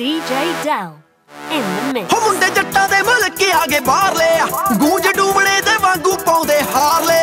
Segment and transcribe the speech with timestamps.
[0.00, 0.32] DJ
[0.64, 0.92] Dell
[1.50, 2.12] in the mix.
[2.12, 4.46] ਹੋ ਮੁੰਡੇ ਜੱਟਾਂ ਦੇ ਮੁਲਕ ਆ ਗਏ ਬਾਹਰਲੇ ਆ
[4.80, 7.18] ਗੂੰਜ ਡੂਮਣੇ ਦੇ ਵਾਂਗੂ ਪਾਉਂਦੇ Harley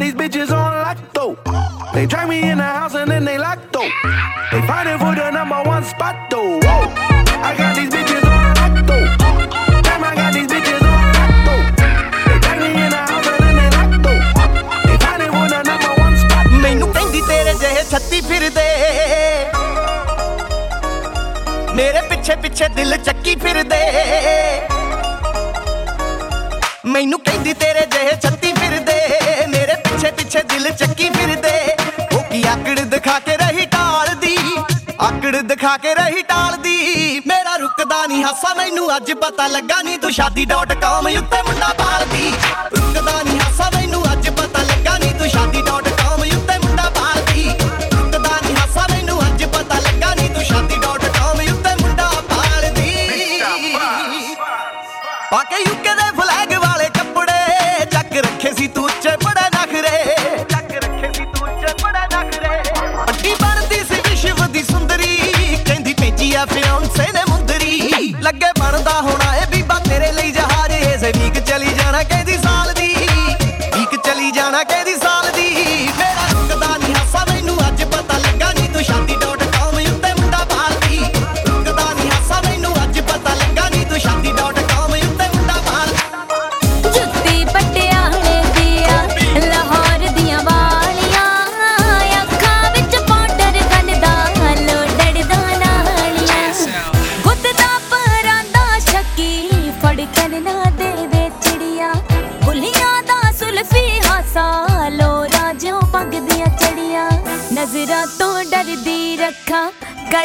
[0.00, 1.36] these bitches on lotto.
[1.92, 3.82] They drag me in the house and then they lotto.
[4.50, 6.58] They fighting for the number one spot though.
[6.58, 6.88] Whoa.
[7.48, 8.96] I got these bitches on lotto.
[9.84, 11.54] Damn, I got these bitches on lotto.
[12.26, 14.12] They drag me in the house and then they lotto.
[14.88, 16.46] They fighting for the number one spot.
[16.62, 18.68] ਮੈਨੂੰ ਕਹਿੰਦੀ ਤੇਰੇ ਜਿਹੇ ਛੱਤੀ ਫਿਰਦੇ
[21.74, 23.80] ਮੇਰੇ ਪਿੱਛੇ ਪਿੱਛੇ ਦਿਲ ਚੱਕੀ ਫਿਰਦੇ
[26.86, 28.39] ਮੈਨੂੰ ਕਹਿੰਦੀ ਤੇਰੇ ਜਿਹੇ ਛੱਤੀ ਫਿਰਦੇ ਮੇਰੇ
[30.00, 31.50] ਪਿੱਛੇ ਪਿੱਛੇ ਦਿਲ ਚੱਕੀ ਫਿਰਦੇ।
[32.12, 34.36] ਉਹ ਕੀ ਆਕੜ ਦਿਖਾ ਕੇ ਰਹੀ ਟਾਲਦੀ,
[35.00, 40.12] ਆਕੜ ਦਿਖਾ ਕੇ ਰਹੀ ਟਾਲਦੀ। ਮੇਰਾ ਰੁਕਦਾ ਨਹੀਂ ਹਾਸਾ, ਮੈਨੂੰ ਅੱਜ ਪਤਾ ਲੱਗਾ ਨਹੀਂ ਤੂੰ
[40.12, 42.32] ਸ਼ਾਦੀ.com ਉੱਤੇ ਮੁੰਡਾ ਪਾਲਦੀ।
[42.76, 44.02] ਰੁਕਦਾ ਨਹੀਂ ਹਾਸਾ, ਮੈਨੂੰ
[68.30, 68.59] ਲੱਗੇ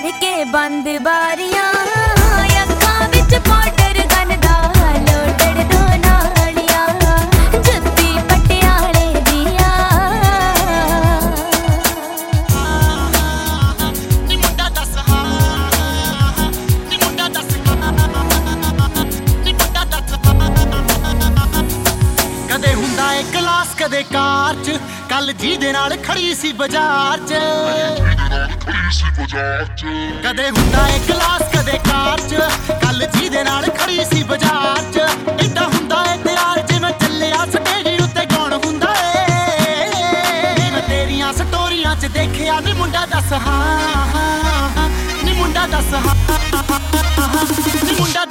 [0.05, 1.71] ਕਰਕੇ ਬੰਦ ਬਾਰੀਆਂ
[2.63, 4.57] ਅੱਖਾਂ ਵਿੱਚ ਪਾਊਡਰ ਗੰਦਾ
[4.97, 6.83] ਲੋਡੜ ਦਾ ਨਾਲੀਆਂ
[7.53, 9.71] ਜੁੱਤੀ ਪਟਿਆਲੇ ਦੀਆਂ
[14.27, 15.25] ਨੀ ਮੁੰਡਾ ਦੱਸ ਹਾਂ
[16.89, 17.55] ਨੀ ਮੁੰਡਾ ਦੱਸ
[19.43, 20.13] ਨੀ ਮੁੰਡਾ ਦੱਸ
[22.49, 24.79] ਕਦੇ ਹੁੰਦਾ ਏ ਕਲਾਸ ਕਦੇ ਕਾਰ ਚ
[25.09, 28.14] ਕੱਲ ਜੀ ਦੇ ਨਾਲ ਖੜੀ ਸੀ ਬਾਜ਼ਾਰ ਚ
[30.23, 32.35] ਕਦੇ ਹੁੰਦਾ ਏ ਕਲਾਸ ਕਦੇ ਕਾਰ ਚ।
[32.81, 34.99] ਕੱਲ ਜੀ ਦੇ ਨਾਲ ਖੜੀ ਸੀ ਬਾਜ਼ਾਰ ਚ।
[35.45, 36.61] ਏਦਾਂ ਹੁੰਦਾ ਏ ਤਿਆਰ?
[36.61, 40.71] ਜਿਵੇਂ ਚੱਲਿਆ ਸਟੇਜ ਉੱਤੇ ਗਾਉਣ ਹੁੰਦਾ ਏ?
[40.71, 43.39] ਮੈਂ ਤੇਰੀਆਂ ਸਟੋਰੀਆਂ 'ਚ ਦੇਖਿਆ ਨੀ ਮੁੰਡਾ ਦੱਸ ਹਾਂ
[44.15, 44.89] ਹਾਂ, ਹਾਂ,
[45.23, 46.15] ਨੀ ਮੁੰਡਾ ਦੱਸ ਹਾਂ ਹਾਂ,
[47.19, 47.45] ਹਾਂ,
[47.85, 48.25] ਨੀ ਮੁੰਡਾ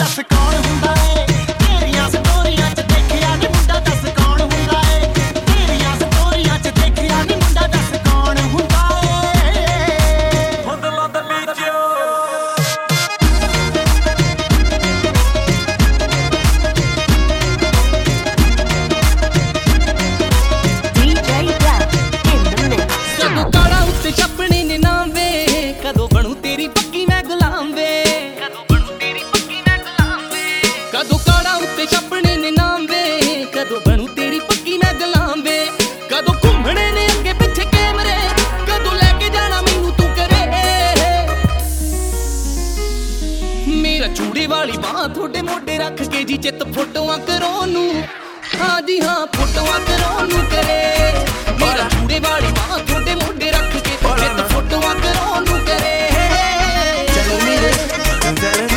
[47.67, 48.03] ਨੂੰ,
[48.61, 50.83] ਹਾਂ ਜੀ ਹਾਂ, ਫੋਟੋਆਂ ਕਰੋ ਨੂੰ ਕਰੇ
[51.61, 55.93] ਮੇਰਾ ਚੂੜੇ ਵਾਲੀ ਬਾਹ ਤੁਹਾਡੇ ਮੋਢੇ ਰੱਖ ਕੇ ਚਿੱਤ ਫੋਟੋਆਂ ਕਰੋ ਨੂੰ ਕਰੇ
[58.37, 58.74] Telling me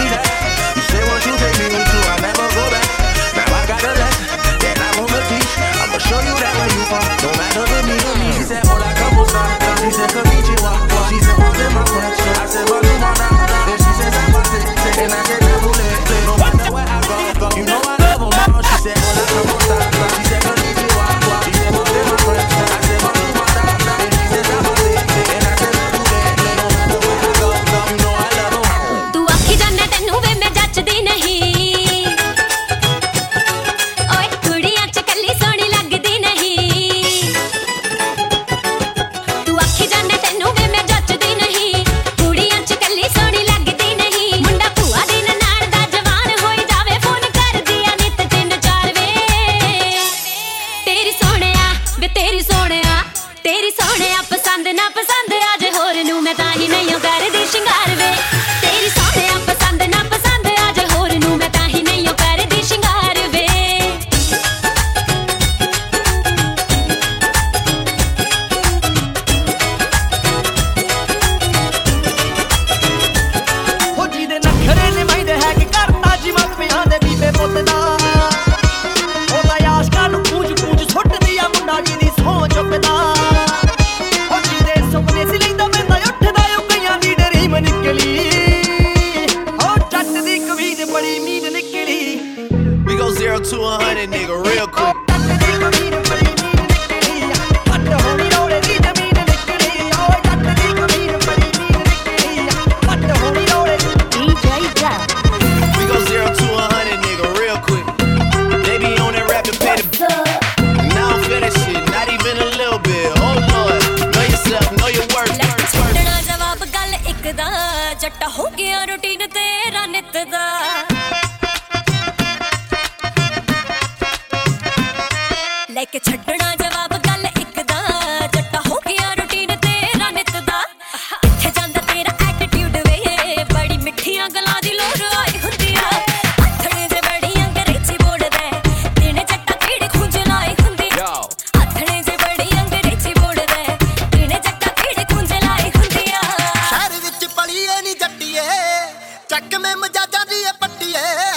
[150.38, 151.37] ਪੱਟੀਏ ਪੱਟੀਏ।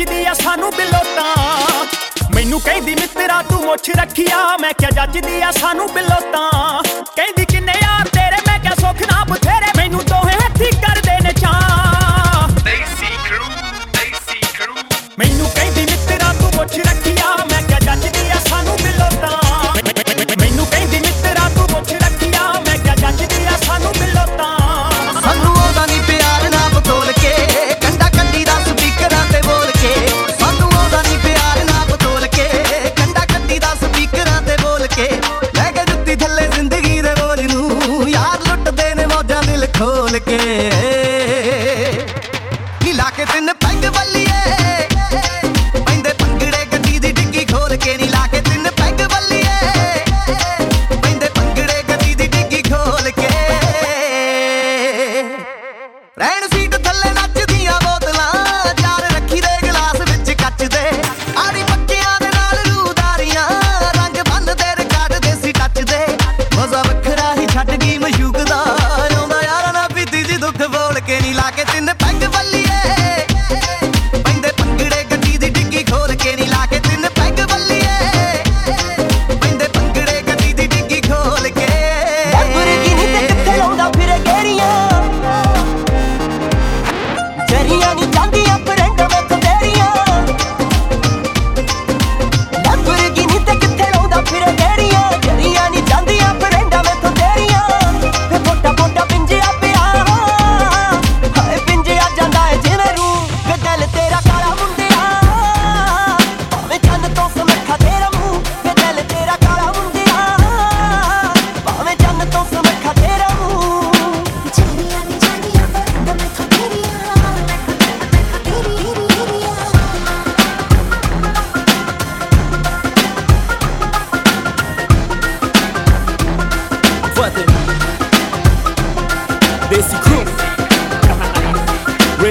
[0.00, 1.84] ਜੱਜਦੀ ਆ ਸਾਨੂੰ ਬਿਲੋਤਾਂ।
[2.34, 6.82] ਮੈਨੂੰ ਕਹਿੰਦੀ, ਮਿੱਤਰਾ, ਤੂੰ ਮੁੱਛ ਰੱਖਿਆ। ਮੈਂ ਕਿਹਾ ਜੱਜਦੀ ਆ ਸਾਨੂੰ ਬਿਲੋਤਾਂ।
[7.16, 8.36] ਕਹਿੰਦੀ, ਕਿੰਨੇ ਯਾਰ ਤੇਰੇ?
[8.48, 9.24] ਮੈਂ ਕਿਹਾ, ਸੁਖ ਨਾ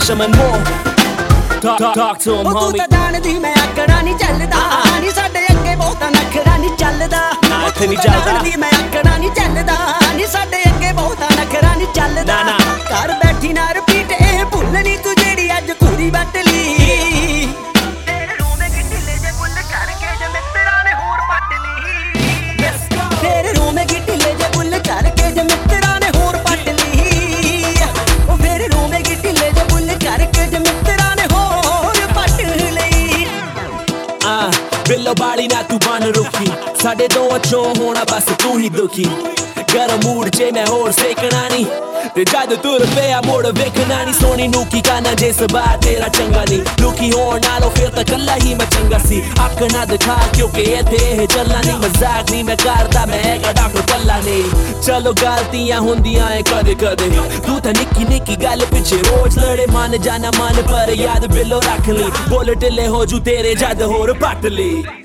[0.10, 0.46] ਸ਼ਮਨ ਮੋ
[1.63, 4.62] ਟਾਕ ਟਾਕ ਟੂ ਹਮ ਹੋਮੀ ਉਹ ਦਾਣ ਦੀ ਮੈਂ ਆਕੜਾ ਨਹੀਂ ਚੱਲਦਾ।
[5.00, 9.32] ਨਹੀਂ ਸਾਡੇ ਅੱਗੇ ਬਹੁਤਾ ਨਖੜਾ ਨਹੀਂ ਚੱਲਦਾ। ਨਾ ਇੱਥੇ ਨਹੀਂ ਚੱਲਦਾ। ਦੀ ਮੈਂ ਆਕੜਾ ਨਹੀਂ
[9.32, 9.75] ਚੱਲਦਾ।
[10.16, 12.38] ਨਹੀਂ ਸਾਡੇ ਅੱਗੇ ਬਹੁਤਾ ਨਖੜਾ ਨਹੀਂ ਚੱਲਦਾ।
[12.92, 16.59] ਘਰ ਬੈਠੀ ਨਾ ਰਿਪੀਟ ਇਹ ਭੁੱਲ ਨਹੀਂ ਤੂੰ ਜਿਹੜੀ ਅੱਜ ਕੁੜੀ ਵੱਟ ਲਈ।
[36.89, 39.03] ਸਾਡੇ ਦੋਵਾਂ ਚੋਂ ਹੋਣਾ ਬਸ ਤੂੰ ਹੀ ਦੁਖੀ।
[39.74, 41.65] ਗਰਮ ਮੂਡ 'ਚ ਮੈਂ ਹੋਰ ਸੇਕਣਾ ਨਹੀਂ
[42.15, 46.43] ਤੇ ਜਦ ਤੁਰ ਪਿਆ ਮੋੜ ਵੇਖਣਾ ਨਹੀਂ ਸੋਹਣੀ ਨੂੰ ਕੀ ਕਾਨਾ ਜੇ ਸਬਾ ਤੇਰਾ ਚੰਗਾ
[46.50, 50.62] ਨਹੀਂ ਦੁਖੀ ਹੋਣ ਨਾਲੋਂ ਫਿਰ ਤਾਂ ਕੱਲਾ ਹੀ ਮੈਂ ਚੰਗਾ ਸੀ। ਅੱਖ ਨਾ ਦਿਖਾ ਕਿਉਂਕਿ
[50.62, 54.43] ਇੱਥੇ ਇਹ ਚੱਲਣਾ ਨਹੀਂ ਮਜ਼ਾਕ ਨਹੀਂ ਮੈਂ ਕਰਦਾ, ਮੈਂ ਹੈਗਾ ਡਾਕਟਰ ਕੱਲਾ ਨਹੀਂ।
[54.81, 57.10] ਚਲੋ ਗਲਤੀਆਂ ਹੁੰਦੀਆਂ ਏ ਕਦੇ ਕਦੇ।
[57.48, 61.89] ਤੂੰ ਤਾਂ ਨਿੱਕੀ ਨਿੱਕੀ ਗੱਲ ਪਿੱਛੇ ਰੋਜ਼ ਲੜੇ। ਮਨ ਜਾਣਾ ਮਨ ਪਰ ਯਾਦ ਬਿੱਲੋ ਰੱਖ
[61.89, 64.99] ਲਈ। ਬੋਲ ਢਿੱਲੇ ਹੋ ਜੂ ਤੇਰੇ ਜਦ ਹੋਰ ਪੱਟ ਲਈ। ਗੱਡੀਆਂ ਦੀ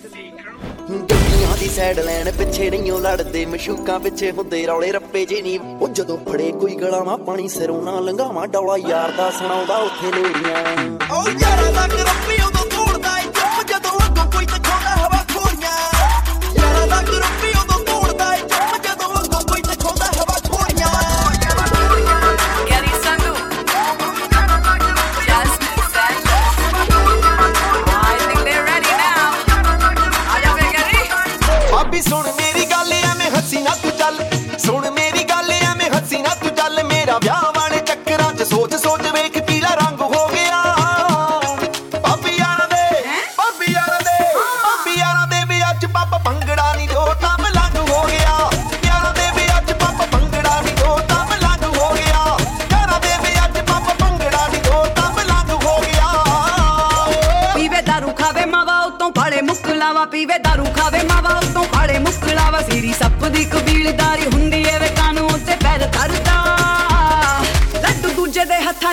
[1.75, 6.51] ਸਾਈਡ ਲੈਣ ਪਿੱਛੇ ਨਹੀਂਓ ਲੜਦੇ, ਮਸ਼ੂਕਾਂ ਪਿੱਛੇ ਹੁੰਦੇ, ਰੌਲੇ ਰੱਪੇ ਜੇ ਨਹੀਂ ਉਹ ਜਦੋਂ ਫੜੇ
[6.53, 10.65] ਕੋਈ ਗਲਾਵਾ, ਪਾਣੀ ਸਿਰੋਂ ਨਾ ਲੰਘਾਵਾ, ਡੌਲਾ ਯਾਰ ਦਾ ਸੁਣਾਉਂਦਾ ਉੱਥੇ ਲੋਰੀਆਂ
[11.13, 12.43] ਓ ਯਾਰਾ ਦਾ ਗਰੁੱਪੀ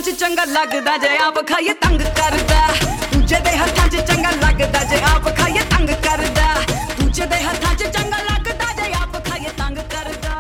[0.02, 2.62] ਹੱਥਾਂ 'ਚ ਚੰਗਾ ਲੱਗਦਾ ਜੇ ਆਪ ਖਾਈਏ ਤੰਗ ਕਰਦਾ।
[3.12, 6.48] ਦੂਜੇ ਦੇ ਹੱਥਾਂ 'ਚ ਚੰਗਾ ਲੱਗਦਾ ਜੇ ਆਪ ਖਾਈਏ ਤੰਗ ਕਰਦਾ।
[7.00, 10.34] ਦੂਜੇ ਦੇ ਹੱਥਾਂ 'ਚ ਚੰਗਾ ਲੱਗਦਾ ਜੇ ਆਪ ਖਾਈਏ ਤੰਗ ਕਰਦਾ।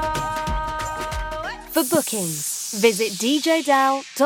[1.75, 2.47] For bookings,
[2.87, 4.21] visit djdow.co.uk.